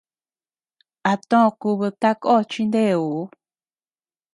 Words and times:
A 1.11 1.13
too 1.29 1.47
kubid 1.59 1.95
tako 2.01 2.35
chi 2.51 2.63
neuu. 2.71 3.19